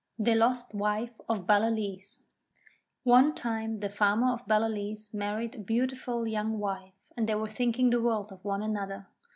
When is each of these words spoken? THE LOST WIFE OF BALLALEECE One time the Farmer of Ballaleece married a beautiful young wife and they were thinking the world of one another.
THE 0.17 0.33
LOST 0.33 0.73
WIFE 0.73 1.21
OF 1.29 1.45
BALLALEECE 1.45 2.23
One 3.03 3.35
time 3.35 3.81
the 3.81 3.89
Farmer 3.91 4.33
of 4.33 4.47
Ballaleece 4.47 5.13
married 5.13 5.53
a 5.53 5.59
beautiful 5.59 6.27
young 6.27 6.57
wife 6.57 6.95
and 7.15 7.29
they 7.29 7.35
were 7.35 7.47
thinking 7.47 7.91
the 7.91 8.01
world 8.01 8.31
of 8.31 8.43
one 8.43 8.63
another. 8.63 9.05